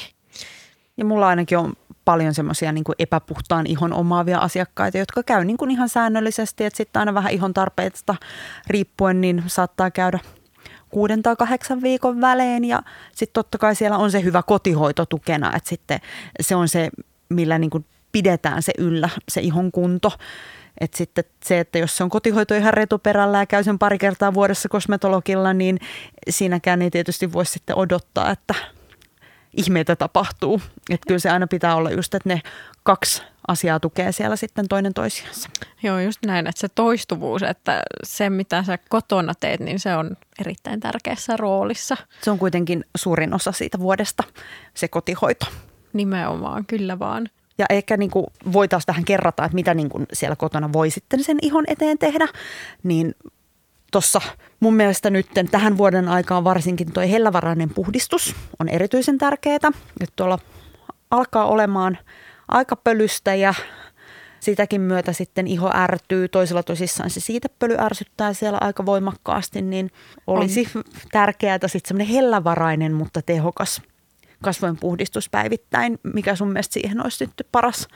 Ja 0.97 1.05
mulla 1.05 1.29
ainakin 1.29 1.59
on 1.59 1.73
paljon 2.05 2.35
semmoisia 2.35 2.73
niin 2.73 2.85
epäpuhtaan 2.99 3.67
ihon 3.67 3.93
omaavia 3.93 4.39
asiakkaita, 4.39 4.99
jotka 4.99 5.23
käy 5.23 5.45
niin 5.45 5.57
kuin 5.57 5.71
ihan 5.71 5.89
säännöllisesti, 5.89 6.65
että 6.65 6.77
sitten 6.77 7.01
aina 7.01 7.15
vähän 7.15 7.33
ihon 7.33 7.55
tarpeesta 7.55 8.15
riippuen, 8.67 9.21
niin 9.21 9.43
saattaa 9.47 9.91
käydä 9.91 10.19
kuuden 10.89 11.23
tai 11.23 11.37
kahdeksan 11.37 11.83
viikon 11.83 12.21
välein 12.21 12.65
ja 12.65 12.83
sitten 13.13 13.35
totta 13.35 13.59
kai 13.59 13.75
siellä 13.75 13.99
on 13.99 14.11
se 14.11 14.23
hyvä 14.23 14.43
kotihoito 14.43 15.07
tukena, 15.07 15.57
että 15.57 15.69
sitten 15.69 16.01
se 16.41 16.55
on 16.55 16.69
se 16.69 16.91
millä 17.31 17.59
niin 17.59 17.71
kuin 17.71 17.85
pidetään 18.13 18.63
se 18.63 18.73
yllä, 18.79 19.09
se 19.29 19.41
ihon 19.41 19.73
kunto. 19.73 20.13
Et 20.81 20.95
sitten 20.95 21.25
se, 21.45 21.61
että 21.61 21.79
jos 21.79 21.97
se 21.97 22.05
on 22.05 22.11
kotihoito 22.11 22.55
ihan 22.55 22.75
retuperällä 22.75 23.39
ja 23.39 23.47
käy 23.47 23.65
sen 23.65 23.79
pari 23.79 23.99
kertaa 23.99 24.35
vuodessa 24.35 24.69
kosmetologilla, 24.69 25.53
niin 25.53 25.79
siinäkään 26.31 26.83
ei 26.83 26.91
tietysti 26.91 27.33
voi 27.33 27.47
sitten 27.47 27.77
odottaa, 27.77 28.31
että 28.31 28.55
ihmeitä 29.57 29.97
tapahtuu. 29.97 30.61
Että 30.91 31.07
kyllä 31.07 31.19
se 31.19 31.31
aina 31.31 31.47
pitää 31.47 31.77
olla 31.77 31.91
just, 31.91 32.15
että 32.15 32.29
ne 32.29 32.41
kaksi 32.83 33.23
asiaa 33.49 33.81
tukee 33.81 34.13
siellä 34.13 34.37
sitten 34.37 34.69
toinen 34.69 34.95
toisiansa. 34.95 35.49
Joo, 35.83 35.99
just 35.99 36.19
näin, 36.27 36.47
että 36.47 36.61
se 36.61 36.69
toistuvuus, 36.69 37.43
että 37.43 37.83
se 38.05 38.31
mitä 38.31 38.63
sä 38.63 38.79
kotona 38.89 39.35
teet, 39.41 39.61
niin 39.61 39.81
se 39.81 39.97
on 39.97 40.17
erittäin 40.41 40.81
tärkeässä 40.81 41.37
roolissa. 41.37 41.97
Se 42.23 42.31
on 42.31 42.39
kuitenkin 42.39 42.85
suurin 42.97 43.35
osa 43.35 43.53
siitä 43.53 43.79
vuodesta, 43.79 44.23
se 44.75 44.89
kotihoito. 44.89 45.47
Nimenomaan, 45.93 46.67
kyllä 46.67 46.99
vaan. 46.99 47.29
Ja 47.59 47.67
ehkä 47.71 47.97
niin 47.97 48.11
kuin 48.11 48.27
voitaisiin 48.53 48.87
tähän 48.87 49.05
kerrata, 49.05 49.45
että 49.45 49.55
mitä 49.55 49.75
niin 49.75 49.89
kuin 49.89 50.07
siellä 50.13 50.37
kotona 50.37 50.73
voi 50.73 50.91
sitten 50.91 51.25
sen 51.25 51.39
ihon 51.43 51.65
eteen 51.69 51.99
tehdä. 51.99 52.29
Niin 52.83 53.15
tuossa 53.93 54.21
mun 54.61 54.75
mielestä 54.75 55.11
nyt 55.11 55.27
tähän 55.51 55.79
vuoden 55.79 56.09
aikaan 56.09 56.45
varsinkin 56.45 56.93
tuo 56.93 57.03
hellävarainen 57.03 57.71
puhdistus 57.71 58.35
on 58.59 58.69
erityisen 58.69 59.19
tärkeää. 59.19 59.71
Nyt 60.01 60.11
tuolla 60.17 60.39
alkaa 61.11 61.47
olemaan 61.47 61.99
aika 62.49 62.77
pölystä 62.77 63.35
ja 63.35 63.55
sitäkin 64.41 64.81
myötä 64.81 65.13
sitten 65.13 65.47
iho 65.47 65.71
ärtyy. 65.75 66.29
Toisella 66.29 66.63
tosissaan 66.63 67.11
se 67.11 67.21
siitepöly 67.21 67.77
ärsyttää 67.79 68.33
siellä 68.33 68.59
aika 68.61 68.87
voimakkaasti, 68.87 69.63
niin 69.63 69.91
olisi 70.27 70.69
on. 70.75 70.85
tärkeää 71.13 71.59
sitten 71.67 71.89
semmoinen 71.89 72.15
hellävarainen, 72.15 72.93
mutta 72.93 73.23
tehokas 73.23 73.83
kasvojen 74.43 74.77
puhdistus 74.77 75.29
päivittäin. 75.31 75.99
Mikä 76.15 76.37
sun 76.37 76.49
mielestä 76.49 76.73
siihen 76.73 77.05
olisi 77.05 77.17
sitten 77.17 77.47
paras 77.53 77.89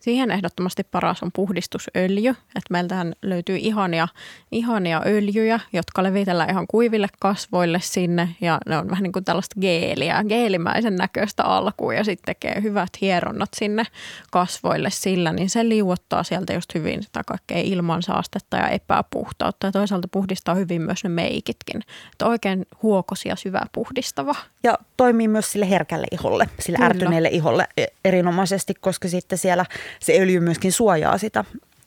Siihen 0.00 0.30
ehdottomasti 0.30 0.84
paras 0.84 1.22
on 1.22 1.30
puhdistusöljy. 1.32 2.30
Että 2.30 2.70
meiltähän 2.70 3.12
löytyy 3.22 3.56
ihania, 3.56 4.08
ihania 4.52 5.02
öljyjä, 5.06 5.60
jotka 5.72 6.02
levitellään 6.02 6.50
ihan 6.50 6.66
kuiville 6.66 7.08
kasvoille 7.20 7.80
sinne. 7.82 8.28
Ja 8.40 8.58
ne 8.66 8.78
on 8.78 8.90
vähän 8.90 9.02
niin 9.02 9.12
kuin 9.12 9.24
tällaista 9.24 9.60
geeliä, 9.60 10.24
geelimäisen 10.28 10.96
näköistä 10.96 11.44
alkuun 11.44 11.96
ja 11.96 12.04
sitten 12.04 12.34
tekee 12.34 12.62
hyvät 12.62 12.88
hieronnat 13.00 13.48
sinne 13.56 13.84
kasvoille 14.30 14.90
sillä. 14.90 15.32
Niin 15.32 15.50
se 15.50 15.68
liuottaa 15.68 16.22
sieltä 16.22 16.52
just 16.52 16.74
hyvin 16.74 17.02
sitä 17.02 17.22
kaikkea 17.26 17.58
ilmansaastetta 17.58 18.56
ja 18.56 18.68
epäpuhtautta. 18.68 19.66
Ja 19.66 19.72
toisaalta 19.72 20.08
puhdistaa 20.08 20.54
hyvin 20.54 20.82
myös 20.82 21.04
ne 21.04 21.10
meikitkin. 21.10 21.82
Että 22.12 22.26
oikein 22.26 22.66
huokosia, 22.82 23.36
syvä 23.36 23.60
puhdistava. 23.72 24.34
Ja 24.62 24.78
toimii 24.96 25.28
myös 25.28 25.52
sille 25.52 25.70
herkälle 25.70 26.06
iholle, 26.10 26.48
sille 26.60 26.76
Kyllä. 26.76 26.90
ärtyneelle 26.90 27.28
iholle 27.28 27.66
e- 27.76 27.86
erinomaisesti, 28.04 28.74
koska 28.74 29.08
sitten 29.08 29.38
siellä– 29.38 29.64
se 30.00 30.20
öljy 30.20 30.40
myöskin 30.40 30.72
suojaa 30.72 31.18
sitä 31.18 31.44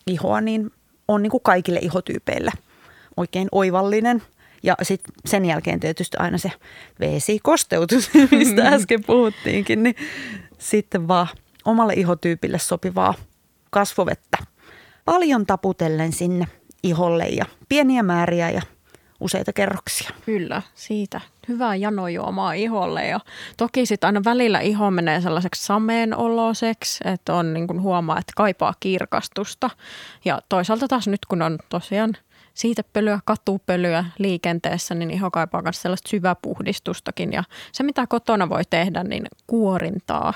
ihoa, 0.07 0.41
niin 0.41 0.71
on 1.07 1.23
niin 1.23 1.31
kuin 1.31 1.43
kaikille 1.43 1.79
ihotyypeille 1.79 2.51
oikein 3.17 3.47
oivallinen. 3.51 4.21
Ja 4.63 4.75
sitten 4.81 5.13
sen 5.25 5.45
jälkeen 5.45 5.79
tietysti 5.79 6.17
aina 6.19 6.37
se 6.37 6.51
vesikosteutus, 6.99 8.09
mistä 8.31 8.61
mm-hmm. 8.61 8.75
äsken 8.75 9.03
puhuttiinkin, 9.03 9.83
niin 9.83 9.95
sitten 10.57 11.07
vaan 11.07 11.27
omalle 11.65 11.93
ihotyypille 11.93 12.59
sopivaa 12.59 13.13
kasvovettä. 13.69 14.37
Paljon 15.05 15.45
taputellen 15.45 16.13
sinne 16.13 16.47
iholle 16.83 17.25
ja 17.25 17.45
pieniä 17.69 18.03
määriä 18.03 18.49
ja 18.49 18.61
useita 19.19 19.53
kerroksia. 19.53 20.09
Kyllä, 20.25 20.61
siitä. 20.75 21.21
Hyvää 21.47 21.75
janojuomaa 21.75 22.53
iholle. 22.53 23.07
Ja 23.07 23.19
toki 23.57 23.85
sitten 23.85 24.07
aina 24.07 24.21
välillä 24.25 24.59
iho 24.59 24.91
menee 24.91 25.21
sellaiseksi 25.21 25.65
sameen 25.65 26.15
oloseksi, 26.15 27.03
että 27.05 27.33
on 27.33 27.53
niin 27.53 27.67
kuin 27.67 27.81
huomaa, 27.81 28.19
että 28.19 28.33
kaipaa 28.35 28.73
kirkastusta. 28.79 29.69
Ja 30.25 30.41
toisaalta 30.49 30.88
taas 30.88 31.07
nyt 31.07 31.25
kun 31.25 31.41
on 31.41 31.57
tosiaan 31.69 32.13
siitepölyä, 32.53 33.19
katupölyä 33.25 34.05
liikenteessä, 34.17 34.95
niin 34.95 35.11
iho 35.11 35.31
kaipaa 35.31 35.61
myös 35.61 35.81
sellaista 35.81 36.09
syväpuhdistustakin. 36.09 37.33
Ja 37.33 37.43
se 37.71 37.83
mitä 37.83 38.07
kotona 38.07 38.49
voi 38.49 38.63
tehdä, 38.69 39.03
niin 39.03 39.25
kuorintaa 39.47 40.33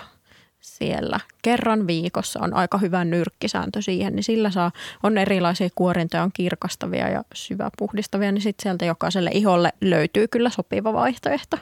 siellä 0.63 1.19
kerran 1.41 1.87
viikossa 1.87 2.39
on 2.39 2.53
aika 2.53 2.77
hyvä 2.77 3.05
nyrkkisääntö 3.05 3.81
siihen, 3.81 4.15
niin 4.15 4.23
sillä 4.23 4.51
saa, 4.51 4.71
on 5.03 5.17
erilaisia 5.17 5.69
kuorintoja, 5.75 6.23
on 6.23 6.31
kirkastavia 6.33 7.09
ja 7.09 7.23
syväpuhdistavia, 7.33 8.31
niin 8.31 8.41
sitten 8.41 8.63
sieltä 8.63 8.85
jokaiselle 8.85 9.29
iholle 9.33 9.73
löytyy 9.81 10.27
kyllä 10.27 10.49
sopiva 10.49 10.93
vaihtoehto. 10.93 11.57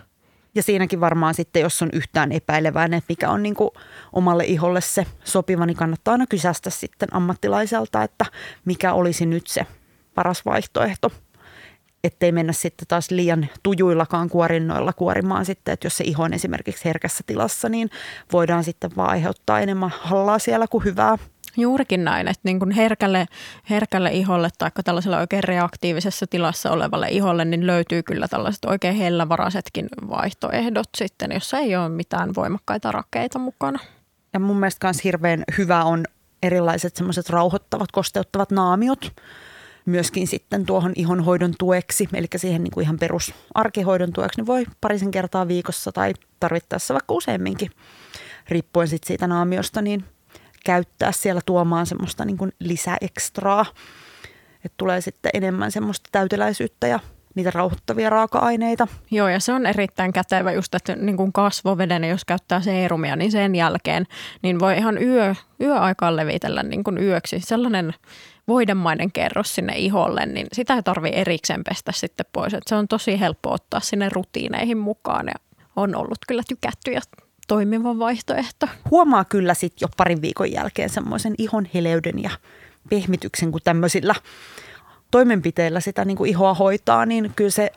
Ja 0.56 0.64
siinäkin 0.64 1.00
varmaan 1.00 1.34
sitten, 1.34 1.62
jos 1.62 1.82
on 1.82 1.90
yhtään 1.94 2.32
epäileväinen, 2.32 2.98
että 2.98 3.12
mikä 3.12 3.30
on 3.30 3.44
niin 3.44 3.56
kuin 3.56 3.70
omalle 4.14 4.46
iholle 4.46 4.82
se 4.82 5.06
sopiva, 5.24 5.66
niin 5.66 5.78
kannattaa 5.78 6.12
aina 6.12 6.28
kysästä 6.28 6.70
sitten 6.70 7.14
ammattilaiselta, 7.14 8.04
että 8.04 8.26
mikä 8.66 8.94
olisi 8.94 9.26
nyt 9.26 9.48
se 9.48 9.66
paras 10.16 10.46
vaihtoehto. 10.46 11.12
Ettei 12.04 12.32
mennä 12.32 12.54
sitten 12.54 12.88
taas 12.88 13.12
liian 13.12 13.48
tujuillakaan 13.64 14.30
kuorinnoilla 14.30 14.94
kuorimaan 14.94 15.46
sitten, 15.46 15.74
että 15.74 15.86
jos 15.86 15.98
se 15.98 16.04
iho 16.04 16.24
on 16.24 16.34
esimerkiksi 16.34 16.86
herkässä 16.86 17.24
tilassa, 17.28 17.70
niin 17.70 17.90
voidaan 18.34 18.64
sitten 18.64 18.92
vaan 18.96 19.10
aiheuttaa 19.10 19.60
enemmän 19.60 19.92
hallaa 20.00 20.40
siellä 20.40 20.68
kuin 20.68 20.84
hyvää. 20.84 21.18
Juurikin 21.58 22.04
näin, 22.04 22.28
että 22.28 22.42
niin 22.44 22.60
kuin 22.60 22.72
herkälle, 22.72 23.26
herkälle 23.70 24.12
iholle 24.12 24.50
tai 24.58 24.72
tällaisella 24.84 25.20
oikein 25.20 25.44
reaktiivisessa 25.44 26.28
tilassa 26.28 26.72
olevalle 26.72 27.08
iholle, 27.10 27.46
niin 27.46 27.68
löytyy 27.68 28.04
kyllä 28.04 28.28
tällaiset 28.28 28.66
oikein 28.66 28.96
hellävaraisetkin 28.96 29.88
vaihtoehdot 30.10 30.90
sitten, 30.98 31.32
jossa 31.32 31.58
ei 31.58 31.76
ole 31.76 31.90
mitään 31.90 32.36
voimakkaita 32.36 32.92
rakeita 32.92 33.40
mukana. 33.40 33.80
Ja 34.34 34.40
mun 34.40 34.60
mielestä 34.60 34.88
myös 34.88 35.04
hirveän 35.04 35.44
hyvä 35.58 35.84
on 35.84 36.06
erilaiset 36.44 36.96
semmoiset 36.96 37.30
rauhoittavat, 37.30 37.92
kosteuttavat 37.92 38.52
naamiot 38.52 39.12
myöskin 39.86 40.28
sitten 40.28 40.66
tuohon 40.66 40.94
ihonhoidon 40.96 41.54
tueksi, 41.60 42.10
eli 42.14 42.28
siihen 42.36 42.64
niin 42.64 42.72
kuin 42.72 42.84
ihan 42.84 43.00
perusarkihoidon 43.00 44.14
tueksi, 44.14 44.40
niin 44.40 44.48
voi 44.48 44.66
parisen 44.82 45.12
kertaa 45.12 45.48
viikossa 45.48 45.92
tai 45.92 46.14
tarvittaessa 46.40 46.94
vaikka 46.94 47.14
useamminkin, 47.14 47.72
riippuen 48.50 48.88
sitten 48.88 49.08
siitä 49.08 49.28
naamiosta, 49.28 49.82
niin 49.82 50.06
käyttää 50.66 51.12
siellä 51.12 51.42
tuomaan 51.46 51.86
semmoista 51.86 52.26
niin 52.26 52.38
lisäekstraa, 52.60 53.66
että 54.66 54.76
tulee 54.78 55.02
sitten 55.02 55.32
enemmän 55.34 55.72
semmoista 55.72 56.10
täyteläisyyttä 56.12 56.88
ja 56.88 57.00
niitä 57.36 57.52
rauhoittavia 57.52 58.10
raaka-aineita. 58.10 58.88
Joo, 59.12 59.28
ja 59.28 59.40
se 59.40 59.54
on 59.54 59.66
erittäin 59.66 60.14
kätevä 60.14 60.52
just, 60.52 60.76
että 60.76 60.96
niin 60.96 61.18
kuin 61.18 61.34
kasvoveden, 61.34 62.04
jos 62.04 62.26
käyttää 62.26 62.62
seerumia, 62.62 63.16
niin 63.16 63.32
sen 63.32 63.56
jälkeen 63.56 64.08
niin 64.42 64.60
voi 64.60 64.78
ihan 64.78 65.04
yö, 65.04 65.36
yöaikaan 65.62 66.16
levitellä 66.16 66.64
niin 66.64 66.84
kuin 66.84 66.98
yöksi 66.98 67.40
sellainen 67.40 67.94
voidemainen 68.48 69.12
kerros 69.12 69.56
sinne 69.56 69.74
iholle, 69.78 70.26
niin 70.26 70.48
sitä 70.54 70.76
ei 70.76 70.84
tarvitse 70.84 71.20
erikseen 71.20 71.64
pestä 71.64 71.92
sitten 71.92 72.26
pois. 72.34 72.54
Että 72.54 72.70
se 72.70 72.76
on 72.76 72.88
tosi 72.88 73.20
helppo 73.20 73.54
ottaa 73.54 73.80
sinne 73.80 74.10
rutiineihin 74.10 74.78
mukaan 74.78 75.28
ja 75.28 75.34
on 75.76 75.96
ollut 75.96 76.20
kyllä 76.28 76.44
tykätty 76.48 76.92
ja 76.92 77.02
toimiva 77.48 78.00
vaihtoehto. 78.00 78.68
Huomaa 78.92 79.26
kyllä 79.26 79.54
sitten 79.54 79.78
jo 79.82 79.90
parin 79.98 80.22
viikon 80.22 80.52
jälkeen 80.52 80.90
semmoisen 80.90 81.36
ihon 81.38 81.68
heleyden 81.74 82.24
ja 82.24 82.30
pehmityksen, 82.90 83.52
kun 83.52 83.62
tämmöisillä 83.64 84.16
toimenpiteillä 85.12 85.80
sitä 85.80 86.06
niin 86.06 86.18
kuin 86.18 86.30
ihoa 86.30 86.54
hoitaa, 86.54 87.06
niin 87.06 87.32
kyllä 87.36 87.50
se 87.50 87.72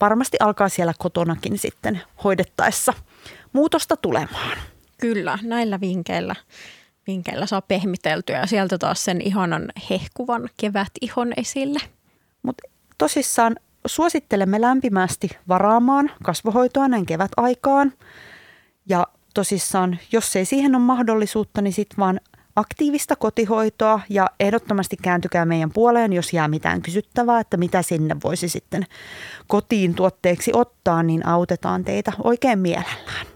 varmasti 0.00 0.36
alkaa 0.40 0.68
siellä 0.68 0.92
kotonakin 0.98 1.58
sitten 1.58 2.00
hoidettaessa 2.24 2.92
muutosta 3.52 3.96
tulemaan. 3.96 4.58
Kyllä, 5.00 5.38
näillä 5.42 5.80
vinkeillä, 5.80 6.34
vinkeillä 7.06 7.46
saa 7.46 7.62
pehmiteltyä 7.62 8.38
ja 8.38 8.46
sieltä 8.46 8.78
taas 8.78 9.04
sen 9.04 9.20
ihanan 9.20 9.72
hehkuvan 9.90 10.48
kevät 10.56 10.92
ihon 11.00 11.32
esille. 11.36 11.80
Mutta 12.42 12.68
tosissaan 12.98 13.56
suosittelemme 13.86 14.60
lämpimästi 14.60 15.28
varaamaan 15.48 16.10
kasvohoitoa 16.22 16.88
näin 16.88 17.06
kevät 17.06 17.30
aikaan. 17.36 17.92
Ja 18.88 19.06
tosissaan, 19.34 19.98
jos 20.12 20.36
ei 20.36 20.44
siihen 20.44 20.74
ole 20.74 20.82
mahdollisuutta, 20.82 21.62
niin 21.62 21.72
sitten 21.72 21.96
vaan 21.98 22.20
aktiivista 22.56 23.16
kotihoitoa 23.16 24.00
ja 24.08 24.26
ehdottomasti 24.40 24.96
kääntykää 25.02 25.44
meidän 25.44 25.70
puoleen, 25.70 26.12
jos 26.12 26.32
jää 26.32 26.48
mitään 26.48 26.82
kysyttävää, 26.82 27.40
että 27.40 27.56
mitä 27.56 27.82
sinne 27.82 28.16
voisi 28.24 28.48
sitten 28.48 28.86
kotiin 29.46 29.94
tuotteeksi 29.94 30.50
ottaa, 30.54 31.02
niin 31.02 31.26
autetaan 31.26 31.84
teitä 31.84 32.12
oikein 32.24 32.58
mielellään. 32.58 33.26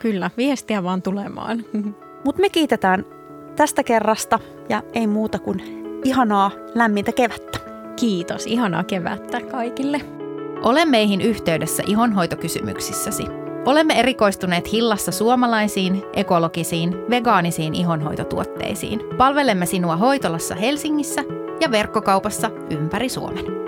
Kyllä, 0.00 0.30
viestiä 0.36 0.82
vaan 0.82 1.02
tulemaan. 1.02 1.64
Mutta 2.24 2.40
me 2.40 2.48
kiitetään 2.48 3.04
tästä 3.56 3.82
kerrasta 3.82 4.38
ja 4.68 4.82
ei 4.92 5.06
muuta 5.06 5.38
kuin 5.38 5.62
ihanaa 6.04 6.50
lämmintä 6.74 7.12
kevättä. 7.12 7.58
Kiitos, 7.96 8.46
ihanaa 8.46 8.84
kevättä 8.84 9.40
kaikille. 9.40 10.00
Ole 10.62 10.84
meihin 10.84 11.20
yhteydessä 11.20 11.82
ihonhoitokysymyksissäsi. 11.86 13.45
Olemme 13.66 13.98
erikoistuneet 13.98 14.72
Hillassa 14.72 15.12
suomalaisiin, 15.12 16.02
ekologisiin, 16.12 16.96
vegaanisiin 17.10 17.74
ihonhoitotuotteisiin. 17.74 19.00
Palvelemme 19.16 19.66
sinua 19.66 19.96
hoitolassa 19.96 20.54
Helsingissä 20.54 21.24
ja 21.60 21.70
verkkokaupassa 21.70 22.50
ympäri 22.70 23.08
Suomen. 23.08 23.65